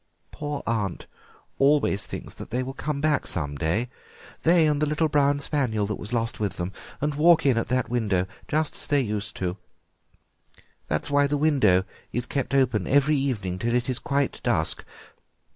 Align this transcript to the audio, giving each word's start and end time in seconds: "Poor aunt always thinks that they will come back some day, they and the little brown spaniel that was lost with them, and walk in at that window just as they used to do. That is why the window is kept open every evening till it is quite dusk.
"Poor 0.31 0.63
aunt 0.65 1.05
always 1.59 2.07
thinks 2.07 2.33
that 2.33 2.49
they 2.49 2.63
will 2.63 2.73
come 2.73 2.99
back 3.01 3.27
some 3.27 3.55
day, 3.55 3.87
they 4.41 4.65
and 4.65 4.81
the 4.81 4.87
little 4.87 5.07
brown 5.07 5.37
spaniel 5.39 5.85
that 5.85 5.99
was 5.99 6.11
lost 6.11 6.39
with 6.39 6.57
them, 6.57 6.73
and 7.01 7.13
walk 7.13 7.45
in 7.45 7.55
at 7.55 7.67
that 7.67 7.87
window 7.87 8.25
just 8.47 8.73
as 8.75 8.87
they 8.87 8.99
used 8.99 9.35
to 9.35 9.51
do. 9.53 9.57
That 10.87 11.03
is 11.03 11.11
why 11.11 11.27
the 11.27 11.37
window 11.37 11.83
is 12.11 12.25
kept 12.25 12.55
open 12.55 12.87
every 12.87 13.15
evening 13.15 13.59
till 13.59 13.75
it 13.75 13.87
is 13.87 13.99
quite 13.99 14.41
dusk. 14.41 14.83